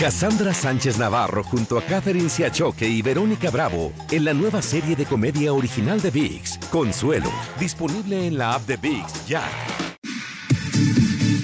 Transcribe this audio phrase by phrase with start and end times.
[0.00, 5.04] Cassandra Sánchez Navarro junto a Catherine Siachoque y Verónica Bravo en la nueva serie de
[5.04, 9.46] comedia original de VIX, Consuelo, disponible en la app de VIX ya.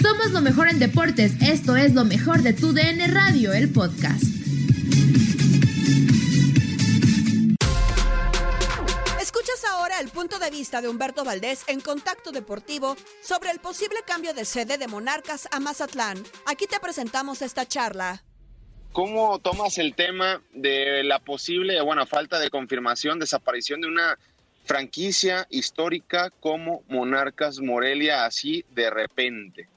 [0.00, 4.24] Somos lo mejor en deportes, esto es lo mejor de tu DN Radio, el podcast.
[9.20, 13.98] Escuchas ahora el punto de vista de Humberto Valdés en Contacto Deportivo sobre el posible
[14.06, 16.24] cambio de sede de Monarcas a Mazatlán.
[16.46, 18.22] Aquí te presentamos esta charla.
[18.96, 24.16] ¿Cómo tomas el tema de la posible, bueno, falta de confirmación, desaparición de una
[24.64, 29.68] franquicia histórica como Monarcas Morelia así de repente?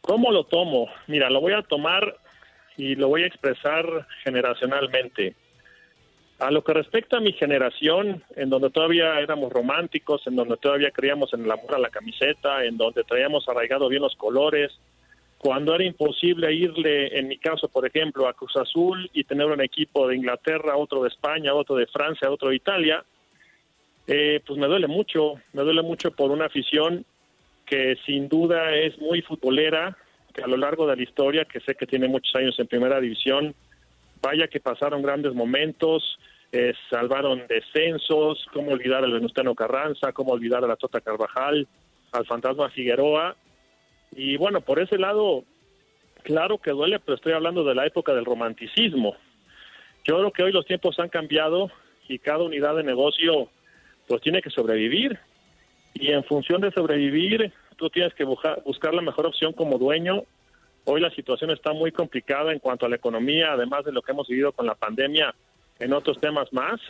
[0.00, 0.88] ¿Cómo lo tomo?
[1.06, 2.16] Mira, lo voy a tomar
[2.76, 5.36] y lo voy a expresar generacionalmente.
[6.40, 10.90] A lo que respecta a mi generación, en donde todavía éramos románticos, en donde todavía
[10.90, 14.72] creíamos en el amor a la camiseta, en donde traíamos arraigado bien los colores,
[15.46, 19.60] cuando era imposible irle, en mi caso, por ejemplo, a Cruz Azul y tener un
[19.60, 23.04] equipo de Inglaterra, otro de España, otro de Francia, otro de Italia,
[24.08, 27.04] eh, pues me duele mucho, me duele mucho por una afición
[27.64, 29.96] que sin duda es muy futbolera,
[30.34, 33.00] que a lo largo de la historia, que sé que tiene muchos años en primera
[33.00, 33.54] división,
[34.20, 36.18] vaya que pasaron grandes momentos,
[36.50, 41.68] eh, salvaron descensos, cómo olvidar al Venustiano Carranza, cómo olvidar a la Tota Carvajal,
[42.10, 43.36] al Fantasma Figueroa,
[44.16, 45.44] y bueno, por ese lado,
[46.22, 49.14] claro que duele, pero estoy hablando de la época del romanticismo.
[50.04, 51.70] Yo creo que hoy los tiempos han cambiado
[52.08, 53.50] y cada unidad de negocio
[54.08, 55.18] pues tiene que sobrevivir.
[55.92, 60.22] Y en función de sobrevivir, tú tienes que buscar, buscar la mejor opción como dueño.
[60.86, 64.12] Hoy la situación está muy complicada en cuanto a la economía, además de lo que
[64.12, 65.34] hemos vivido con la pandemia
[65.78, 66.80] en otros temas más.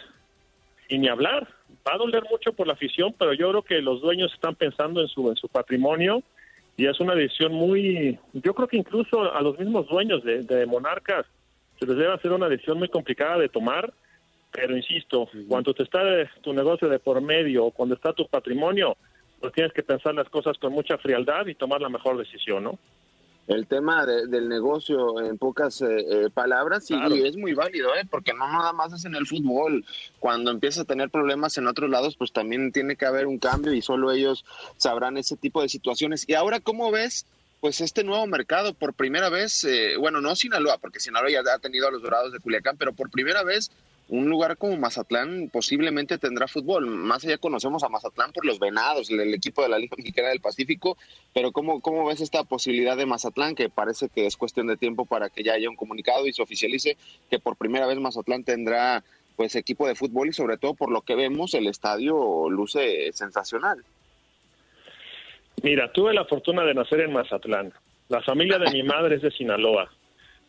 [0.89, 1.49] Y ni hablar,
[1.85, 5.01] va a doler mucho por la afición, pero yo creo que los dueños están pensando
[5.01, 6.23] en su, en su patrimonio
[6.77, 11.25] y es una decisión muy, yo creo que incluso a los mismos dueños de, Monarcas
[11.79, 13.93] se les debe hacer una decisión muy complicada de tomar,
[14.53, 16.01] pero insisto, cuando te está
[16.43, 18.97] tu negocio de por medio o cuando está tu patrimonio,
[19.41, 22.79] pues tienes que pensar las cosas con mucha frialdad y tomar la mejor decisión, ¿no?
[23.47, 28.07] El tema del negocio en pocas eh, eh, palabras y, es muy válido, ¿eh?
[28.11, 29.85] porque no nada más es en el fútbol.
[30.19, 33.73] Cuando empieza a tener problemas en otros lados, pues también tiene que haber un cambio
[33.73, 34.45] y solo ellos
[34.77, 36.25] sabrán ese tipo de situaciones.
[36.29, 37.27] Y ahora, ¿cómo ves?
[37.61, 41.59] Pues este nuevo mercado, por primera vez, eh, bueno, no Sinaloa, porque Sinaloa ya ha
[41.59, 43.71] tenido a los Dorados de Culiacán, pero por primera vez
[44.09, 46.87] un lugar como Mazatlán posiblemente tendrá fútbol.
[46.87, 50.41] Más allá conocemos a Mazatlán por los Venados, el, equipo de la Liga Mexicana del
[50.41, 50.97] Pacífico,
[51.35, 53.55] pero ¿cómo, ¿cómo ves esta posibilidad de Mazatlán?
[53.55, 56.43] Que parece que es cuestión de tiempo para que ya haya un comunicado y se
[56.43, 56.97] oficialice
[57.31, 59.03] que por primera vez Mazatlán tendrá
[59.35, 63.85] pues equipo de fútbol y sobre todo por lo que vemos el estadio luce sensacional.
[65.63, 67.73] Mira, tuve la fortuna de nacer en Mazatlán.
[68.09, 69.91] La familia de mi madre es de Sinaloa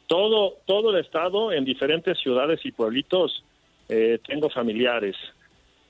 [0.08, 3.44] todo, todo el estado, en diferentes ciudades y pueblitos,
[3.90, 5.16] eh, tengo familiares,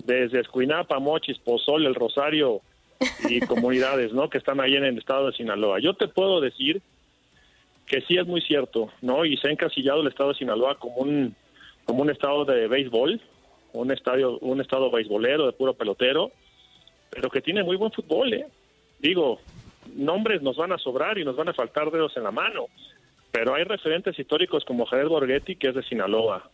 [0.03, 2.62] desde Escuinapa, Mochis, Pozol, El Rosario
[3.30, 4.30] y comunidades, ¿no?
[4.30, 5.80] Que están ahí en el estado de Sinaloa.
[5.80, 6.81] Yo te puedo decir
[7.86, 9.25] que sí es muy cierto, ¿no?
[9.25, 11.36] Y se ha encasillado el estado de Sinaloa como un,
[11.86, 13.22] como un estado de béisbol,
[13.74, 16.31] un estadio, un estado beisbolero de puro pelotero,
[17.10, 18.48] pero que tiene muy buen fútbol, ¿eh?
[19.00, 19.39] Digo,
[19.95, 22.68] nombres nos van a sobrar y nos van a faltar dedos en la mano
[23.38, 26.50] pero hay referentes históricos como Javier Borghetti, que es de Sinaloa.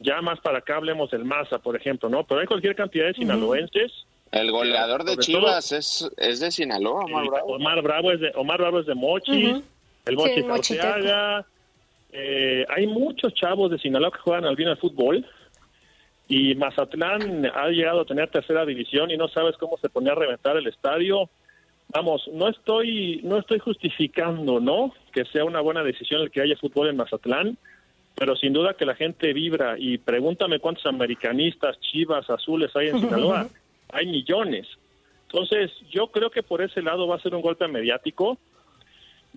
[0.00, 2.24] Ya más para acá hablemos del Maza, por ejemplo, ¿no?
[2.24, 3.92] Pero hay cualquier cantidad de sinaloenses.
[4.32, 7.54] El goleador de Chivas es, es de Sinaloa, Omar Bravo.
[7.54, 9.62] Omar Bravo es de, Omar Bravo es de Mochis,
[10.06, 10.78] el Mochis
[12.12, 15.24] eh, hay muchos chavos de Sinaloa que juegan al bien al fútbol
[16.26, 20.16] y Mazatlán ha llegado a tener tercera división y no sabes cómo se ponía a
[20.16, 21.30] reventar el estadio
[21.92, 24.92] vamos, no estoy, no estoy justificando, ¿no?
[25.12, 27.58] Que sea una buena decisión el que haya fútbol en Mazatlán,
[28.14, 33.00] pero sin duda que la gente vibra y pregúntame cuántos americanistas, chivas, azules hay en
[33.00, 33.48] Sinaloa.
[33.92, 34.66] hay millones.
[35.22, 38.38] Entonces, yo creo que por ese lado va a ser un golpe mediático.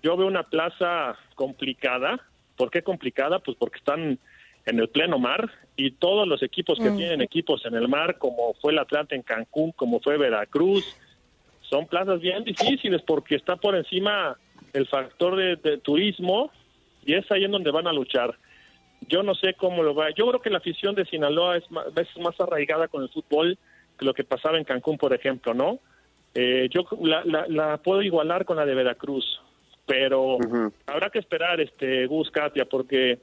[0.02, 2.20] Yo veo una plaza complicada.
[2.56, 3.38] ¿Por qué complicada?
[3.38, 4.18] Pues porque están
[4.66, 8.54] en el pleno mar y todos los equipos que tienen equipos en el mar, como
[8.54, 10.84] fue el Atlante en Cancún, como fue Veracruz,
[11.68, 14.36] son plazas bien difíciles porque está por encima
[14.72, 16.50] el factor de, turismo
[17.04, 18.36] y es ahí en donde van a luchar.
[19.08, 20.10] Yo no sé cómo lo va.
[20.10, 23.58] Yo creo que la afición de Sinaloa es más, es más arraigada con el fútbol
[23.98, 25.78] que lo que pasaba en Cancún, por ejemplo, ¿no?
[26.34, 29.40] Eh, yo la, puedo igualar con la de Veracruz,
[29.86, 30.38] pero
[30.86, 33.20] habrá que esperar, este Gus Katia, porque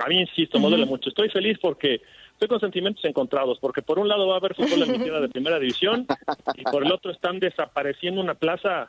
[0.00, 1.08] a mí, insisto, uh mucho.
[1.08, 2.00] Estoy feliz porque
[2.32, 5.20] estoy con sentimientos encontrados, porque por un lado va a haber fútbol en mi tierra
[5.20, 6.06] de primera división
[6.54, 8.88] y por el otro están desapareciendo una plaza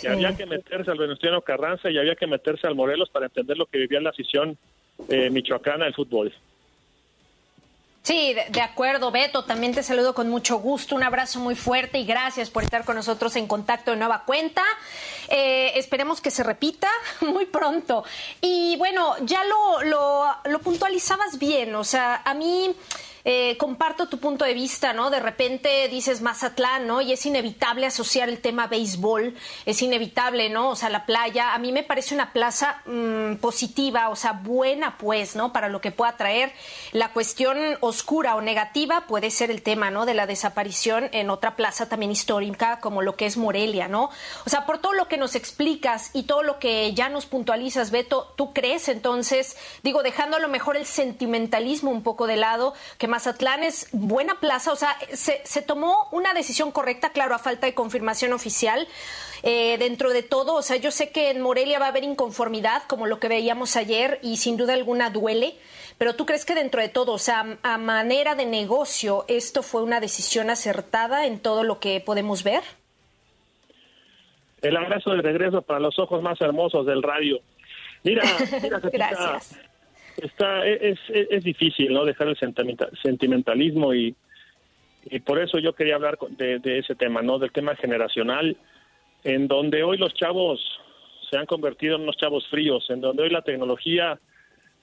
[0.00, 3.56] que había que meterse al Venustiano Carranza y había que meterse al Morelos para entender
[3.56, 4.56] lo que vivía la afición
[5.08, 6.32] eh, michoacana del fútbol.
[8.04, 9.44] Sí, de, acuerdo, Beto.
[9.44, 10.94] También te saludo con mucho gusto.
[10.94, 14.62] Un abrazo muy fuerte y gracias por estar con nosotros en contacto de nueva cuenta.
[15.30, 16.88] Eh, esperemos que se repita
[17.22, 18.04] muy pronto.
[18.42, 21.74] Y bueno, ya lo, lo, lo puntualizabas bien.
[21.76, 22.74] O sea, a mí
[23.26, 25.08] eh, comparto tu punto de vista, ¿no?
[25.08, 27.00] De repente dices Mazatlán, ¿no?
[27.00, 29.34] Y es inevitable asociar el tema béisbol,
[29.64, 30.68] es inevitable, ¿no?
[30.70, 34.98] O sea, la playa, a mí me parece una plaza mm, positiva, o sea, buena,
[34.98, 35.54] pues, ¿no?
[35.54, 36.52] Para lo que pueda traer.
[36.92, 40.04] La cuestión oscura o negativa puede ser el tema, ¿no?
[40.04, 44.10] De la desaparición en otra plaza también histórica, como lo que es Morelia, ¿no?
[44.44, 47.90] O sea, por todo lo que nos explicas y todo lo que ya nos puntualizas,
[47.90, 52.74] Beto, ¿tú crees entonces, digo, dejando a lo mejor el sentimentalismo un poco de lado,
[52.98, 57.66] que Mazatlán es buena plaza, o sea, se, tomó una decisión correcta, claro, a falta
[57.66, 58.88] de confirmación oficial.
[59.44, 62.82] Eh, dentro de todo, o sea, yo sé que en Morelia va a haber inconformidad,
[62.88, 65.54] como lo que veíamos ayer, y sin duda alguna duele,
[65.96, 69.84] pero tú crees que dentro de todo, o sea, a manera de negocio, esto fue
[69.84, 72.64] una decisión acertada en todo lo que podemos ver?
[74.60, 77.38] El abrazo de regreso para los ojos más hermosos del radio.
[78.02, 78.24] Mira,
[78.60, 79.56] mira Gracias
[80.16, 82.38] está es, es, difícil no dejar el
[83.02, 84.14] sentimentalismo y,
[85.06, 88.56] y por eso yo quería hablar de, de, ese tema no del tema generacional
[89.24, 90.60] en donde hoy los chavos
[91.30, 94.18] se han convertido en unos chavos fríos en donde hoy la tecnología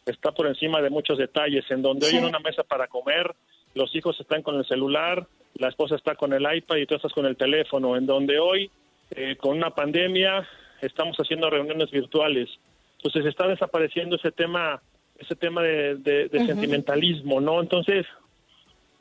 [0.05, 3.33] está por encima de muchos detalles en donde hoy en una mesa para comer
[3.73, 5.25] los hijos están con el celular
[5.55, 8.69] la esposa está con el iPad y tú estás con el teléfono en donde hoy
[9.11, 10.47] eh, con una pandemia
[10.81, 12.49] estamos haciendo reuniones virtuales.
[12.97, 14.81] Entonces está desapareciendo ese tema
[15.21, 17.61] ese tema de, sentimentalismo, ¿no?
[17.61, 18.05] Entonces,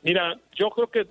[0.03, 1.07] mira, yo creo que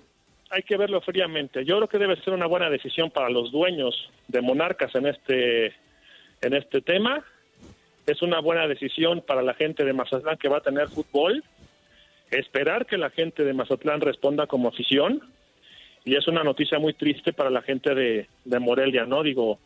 [0.49, 1.65] hay que verlo fríamente.
[1.65, 5.67] Yo creo que debe ser una buena decisión para los dueños de Monarcas en este
[6.41, 7.23] en este tema.
[8.07, 11.43] Es una buena decisión para la gente de Mazatlán que va a tener fútbol.
[12.31, 15.21] Esperar que la gente de Mazatlán responda como afición.
[16.03, 19.21] Y es una noticia muy triste para la gente de, de Morelia, ¿no?
[19.21, 19.59] Digo,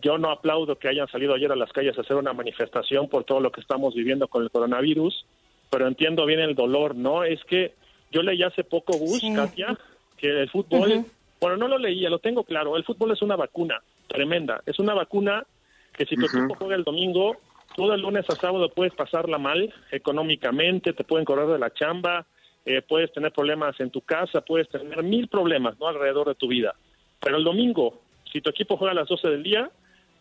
[0.00, 3.24] yo no aplaudo que hayan salido ayer a las calles a hacer una manifestación por
[3.24, 5.26] todo lo que estamos viviendo con el coronavirus,
[5.70, 7.24] pero entiendo bien el dolor, ¿no?
[7.24, 7.74] Es que
[8.10, 9.76] yo leí hace poco, Gus, Katia,
[10.16, 11.04] que el fútbol,
[11.40, 14.94] bueno, no lo leía, lo tengo claro, el fútbol es una vacuna tremenda, es una
[14.94, 15.44] vacuna
[15.92, 17.36] que si tu equipo juega el domingo,
[17.74, 22.26] todo el lunes a sábado puedes pasarla mal económicamente, te pueden correr de la chamba,
[22.64, 25.88] eh, puedes tener problemas en tu casa, puedes tener mil problemas, ¿no?
[25.88, 26.74] Alrededor de tu vida.
[27.20, 29.70] Pero el domingo, si tu equipo juega a las 12 del día,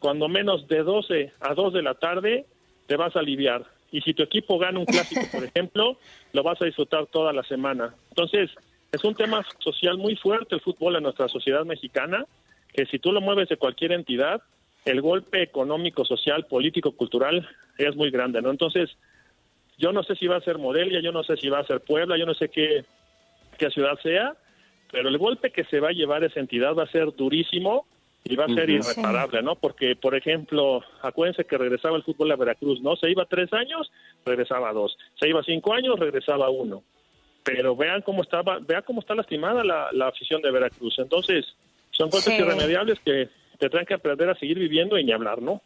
[0.01, 2.45] cuando menos de 12 a 2 de la tarde
[2.87, 3.63] te vas a aliviar.
[3.91, 5.97] Y si tu equipo gana un clásico, por ejemplo,
[6.33, 7.93] lo vas a disfrutar toda la semana.
[8.09, 8.49] Entonces,
[8.91, 12.25] es un tema social muy fuerte el fútbol en nuestra sociedad mexicana,
[12.73, 14.41] que si tú lo mueves de cualquier entidad,
[14.85, 18.49] el golpe económico, social, político, cultural es muy grande, ¿no?
[18.49, 18.89] Entonces,
[19.77, 21.81] yo no sé si va a ser Morelia, yo no sé si va a ser
[21.81, 22.85] Puebla, yo no sé qué,
[23.59, 24.33] qué ciudad sea,
[24.91, 27.85] pero el golpe que se va a llevar esa entidad va a ser durísimo
[28.23, 29.55] y va a ser irreparable, ¿no?
[29.55, 32.95] Porque, por ejemplo, acuérdense que regresaba el fútbol a Veracruz, ¿no?
[32.95, 33.91] Se iba tres años,
[34.25, 34.97] regresaba dos.
[35.19, 36.83] Se iba cinco años, regresaba uno.
[37.43, 40.99] Pero vean cómo estaba, vean cómo está lastimada la, afición de Veracruz.
[40.99, 41.45] Entonces,
[41.89, 45.61] son golpes irremediables que tendrán que aprender a seguir viviendo y ni hablar, ¿no?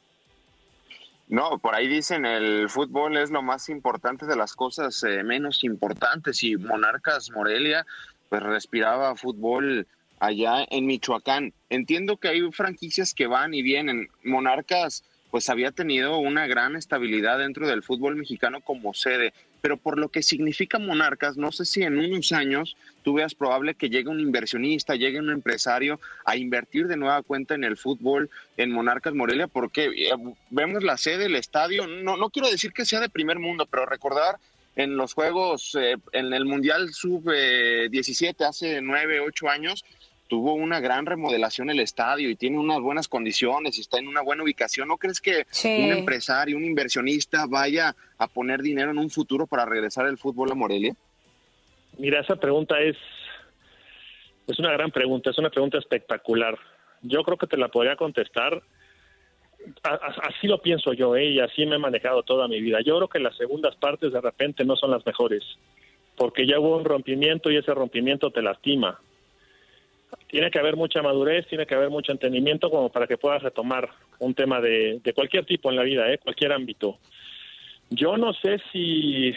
[1.27, 5.63] No, por ahí dicen el fútbol es lo más importante de las cosas eh, menos
[5.63, 7.85] importantes y Monarcas Morelia
[8.29, 9.87] pues respiraba fútbol
[10.19, 11.53] allá en Michoacán.
[11.69, 14.09] Entiendo que hay franquicias que van y vienen.
[14.23, 15.03] Monarcas
[15.35, 19.33] pues había tenido una gran estabilidad dentro del fútbol mexicano como sede.
[19.59, 23.75] Pero por lo que significa Monarcas, no sé si en unos años tú veas probable
[23.75, 28.29] que llegue un inversionista, llegue un empresario a invertir de nueva cuenta en el fútbol
[28.55, 30.11] en Monarcas Morelia, porque eh,
[30.51, 33.85] vemos la sede, el estadio, no, no quiero decir que sea de primer mundo, pero
[33.85, 34.37] recordar
[34.75, 39.83] en los Juegos, eh, en el Mundial Sub-17 hace nueve, ocho años,
[40.27, 44.21] tuvo una gran remodelación el estadio y tiene unas buenas condiciones y está en una
[44.21, 44.87] buena ubicación.
[44.87, 49.65] ¿No crees que un empresario, un inversionista vaya a poner dinero en un futuro para
[49.65, 50.95] regresar el fútbol a Morelia?
[51.97, 52.97] Mira, esa pregunta es,
[54.47, 56.57] es una gran pregunta, es una pregunta espectacular.
[57.01, 58.63] Yo creo que te la podría contestar.
[59.83, 61.25] así lo pienso yo, ¿eh?
[61.25, 62.79] y así me he manejado toda mi vida.
[62.81, 65.43] Yo creo que las segundas partes de repente no son las mejores,
[66.17, 68.99] porque ya hubo un rompimiento y ese rompimiento te lastima
[70.35, 73.89] tiene que haber mucha madurez, tiene que haber mucho entendimiento como para que puedas retomar
[74.19, 76.17] un tema de, cualquier tipo en la vida, ¿eh?
[76.17, 76.97] cualquier ámbito.
[77.89, 79.33] Yo no sé si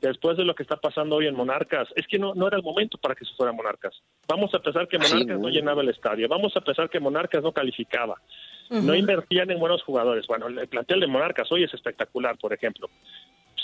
[0.00, 2.64] después de lo que está pasando hoy en Monarcas, es que no, no era el
[2.64, 3.94] momento para que se fuera Monarcas.
[4.26, 7.52] Vamos a pensar que Monarcas no llenaba el estadio, vamos a pensar que Monarcas no
[7.52, 8.20] calificaba,
[8.70, 10.26] no invertían en buenos jugadores.
[10.26, 12.90] Bueno, el plantel de Monarcas hoy es espectacular, por ejemplo.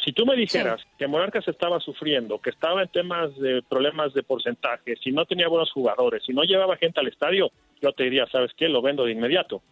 [0.05, 4.23] Si tú me dijeras que Monarcas estaba sufriendo, que estaba en temas de problemas de
[4.23, 7.51] porcentaje, si no tenía buenos jugadores, si no llevaba gente al estadio,
[7.83, 8.69] yo te diría, ¿sabes qué?
[8.69, 9.63] Lo vendo de inmediato.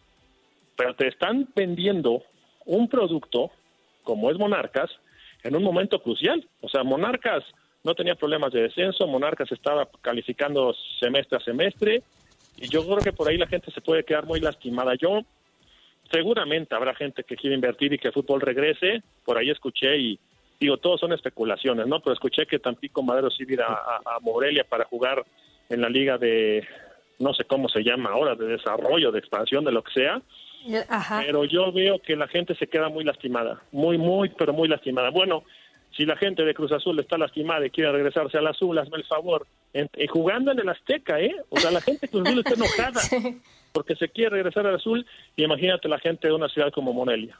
[0.75, 2.23] Pero te están vendiendo
[2.65, 3.51] un producto
[4.03, 4.91] como es Monarcas
[5.43, 6.47] en un momento crucial.
[6.61, 7.43] O sea, Monarcas
[7.83, 12.03] no tenía problemas de descenso, Monarcas estaba calificando semestre a semestre
[12.57, 14.93] y yo creo que por ahí la gente se puede quedar muy lastimada.
[14.95, 15.21] Yo
[16.11, 19.01] seguramente habrá gente que quiere invertir y que el fútbol regrese.
[19.23, 20.19] Por ahí escuché y
[20.59, 21.99] digo, todos son especulaciones, ¿no?
[22.01, 25.25] Pero escuché que Tampico Madero sí irá a, Morelia para jugar
[25.69, 26.67] en la liga de,
[27.19, 30.21] no sé cómo se llama ahora, de desarrollo, de expansión, de lo que sea.
[31.25, 35.09] Pero yo veo que la gente se queda muy lastimada, muy, muy, pero muy lastimada.
[35.09, 35.43] Bueno,
[35.95, 39.05] si la gente de Cruz Azul está lastimada y quiere regresarse al azul, hazme el
[39.05, 39.47] favor,
[40.09, 41.35] jugando en el Azteca, ¿eh?
[41.49, 43.01] O sea, la gente de Cruz Azul está enojada.
[43.71, 47.37] porque se quiere regresar al azul y imagínate la gente de una ciudad como Monelia.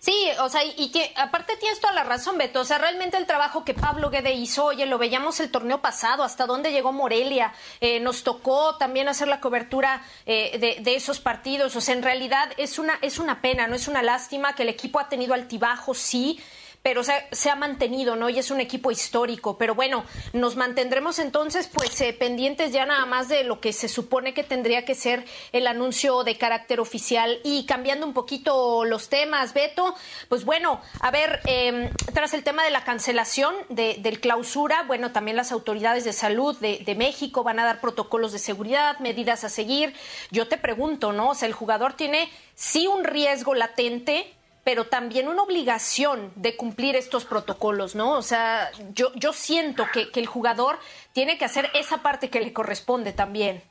[0.00, 2.60] Sí, o sea, y que aparte tienes toda la razón, Beto.
[2.60, 6.22] O sea, realmente el trabajo que Pablo Guede hizo, oye, lo veíamos el torneo pasado,
[6.22, 7.52] hasta dónde llegó Morelia.
[7.80, 11.74] Eh, nos tocó también hacer la cobertura eh, de, de, esos partidos.
[11.74, 14.68] O sea, en realidad es una, es una pena, no es una lástima que el
[14.68, 16.38] equipo ha tenido altibajos, sí
[16.82, 18.30] pero se, ha mantenido, ¿no?
[18.30, 19.58] Y es un equipo histórico.
[19.58, 23.88] Pero bueno, nos mantendremos entonces, pues, eh, pendientes ya nada más de lo que se
[23.88, 27.40] supone que tendría que ser el anuncio de carácter oficial.
[27.44, 29.94] Y cambiando un poquito los temas, Beto,
[30.28, 35.12] pues bueno, a ver, em, tras el tema de la cancelación de, del clausura, bueno,
[35.12, 39.44] también las autoridades de salud de, de México van a dar protocolos de seguridad, medidas
[39.44, 39.94] a seguir.
[40.30, 41.30] Yo te pregunto, ¿no?
[41.30, 44.34] O sea, el jugador tiene sí un riesgo latente
[44.68, 48.18] pero también una obligación de cumplir estos protocolos, ¿no?
[48.18, 50.76] O sea, yo, yo siento que, el jugador
[51.14, 53.62] tiene que hacer esa parte que le corresponde también.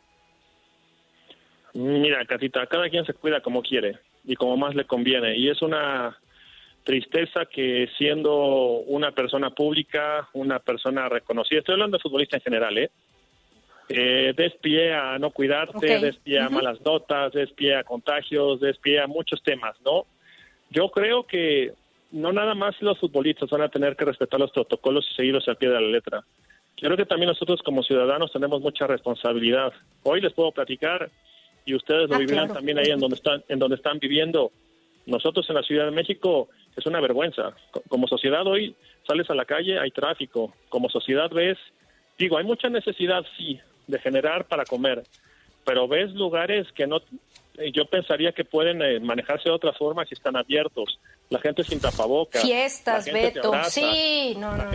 [1.75, 5.37] Mira, Catita, cada quien se cuida como quiere y como más le conviene.
[5.37, 6.17] Y es una
[6.83, 8.33] tristeza que siendo
[8.87, 12.89] una persona pública, una persona reconocida, estoy hablando de futbolista en general, ¿eh?
[13.89, 18.59] eh des pie a no cuidarte, des pie a malas notas, des pie a contagios,
[18.59, 20.07] des pie a muchos temas, ¿no?
[20.69, 21.73] Yo creo que
[22.11, 25.57] no nada más los futbolistas van a tener que respetar los protocolos y seguirlos al
[25.57, 26.23] pie de la letra.
[26.75, 29.73] Creo que también nosotros como ciudadanos tenemos mucha responsabilidad.
[30.03, 31.09] Hoy les puedo platicar
[31.65, 34.51] y ustedes lo ah, vivirán también ahí en donde están en donde están viviendo.
[35.05, 37.55] Nosotros en la Ciudad de México es una vergüenza.
[37.87, 38.75] Como sociedad hoy
[39.07, 40.53] sales a la calle, hay tráfico.
[40.69, 41.57] Como sociedad ves,
[42.17, 45.03] digo, hay mucha necesidad sí de generar para comer,
[45.65, 47.01] pero ves lugares que no
[47.73, 50.99] yo pensaría que pueden eh, manejarse de otra forma si están abiertos.
[51.29, 52.41] La gente sin tapabocas.
[52.41, 53.51] Fiestas, Beto.
[53.69, 54.65] sí, no, no,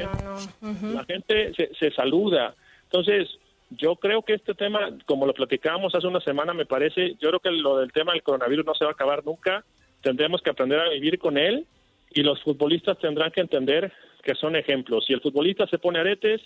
[0.60, 2.54] no, La gente se, se, saluda.
[2.84, 3.28] Entonces,
[3.70, 7.40] yo creo que este tema, como lo platicábamos hace una semana, me parece, yo creo
[7.40, 9.64] que lo del tema del coronavirus no se va a acabar nunca.
[10.02, 11.66] Tendremos que aprender a vivir con él
[12.10, 15.04] y los futbolistas tendrán que entender que son ejemplos.
[15.06, 16.40] Si el futbolista se pone aretes,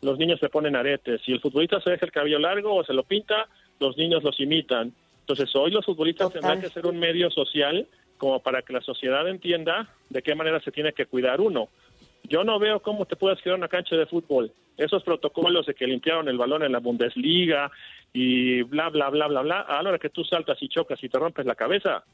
[0.00, 1.20] los niños se ponen aretes.
[1.22, 3.48] Si el futbolista se deja el cabello largo o se lo pinta,
[3.80, 4.92] los niños los imitan.
[5.24, 7.88] Entonces, hoy los futbolistas tendrán que ser un medio social
[8.18, 11.68] como para que la sociedad entienda de qué manera se tiene que cuidar uno.
[12.24, 14.52] Yo no veo cómo te puedes quedar en una cancha de fútbol.
[14.76, 17.70] Esos protocolos de que limpiaron el balón en la Bundesliga
[18.12, 21.08] y bla, bla, bla, bla, bla, a la hora que tú saltas y chocas y
[21.08, 22.04] te rompes la cabeza,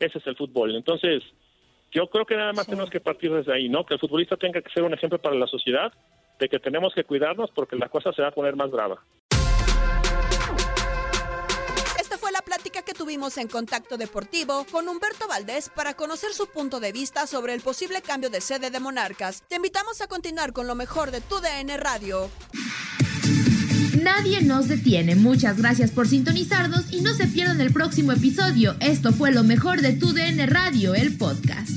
[0.00, 0.74] ese es el fútbol.
[0.74, 1.22] Entonces,
[1.92, 3.86] yo creo que nada más tenemos que partir desde ahí, ¿no?
[3.86, 5.92] Que el futbolista tenga que ser un ejemplo para la sociedad
[6.40, 9.00] de que tenemos que cuidarnos porque la cosa se va a poner más brava.
[12.86, 17.52] Que tuvimos en Contacto Deportivo con Humberto Valdés para conocer su punto de vista sobre
[17.52, 19.42] el posible cambio de sede de Monarcas.
[19.48, 22.30] Te invitamos a continuar con lo mejor de tu DN Radio.
[24.00, 25.16] Nadie nos detiene.
[25.16, 28.76] Muchas gracias por sintonizarnos y no se pierdan el próximo episodio.
[28.78, 31.70] Esto fue lo mejor de tu DN Radio, el podcast.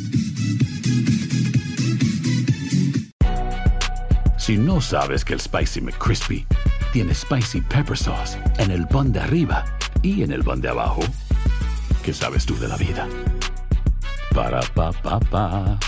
[4.38, 6.46] Si no sabes que el Spicy McCrispy
[6.94, 9.66] tiene Spicy Pepper Sauce en el pan de arriba
[10.02, 11.02] y en el pan de abajo,
[12.04, 13.08] ¿qué sabes tú de la vida?
[14.34, 15.80] Para, pa, pa, pa.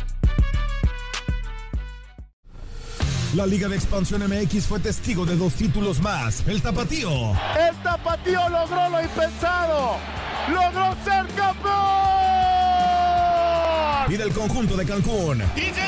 [3.35, 6.45] La Liga de Expansión MX fue testigo de dos títulos más.
[6.47, 7.31] El Tapatío.
[7.57, 9.95] El Tapatío logró lo impensado.
[10.49, 11.71] Logró ser campeón.
[14.09, 15.41] Y del conjunto de Cancún.
[15.55, 15.87] Y se